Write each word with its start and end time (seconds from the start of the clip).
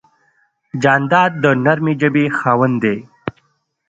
جانداد 0.83 1.31
د 1.43 1.45
نرمې 1.65 1.93
ژبې 2.01 2.25
خاوند 2.37 2.75
دی. 2.83 2.97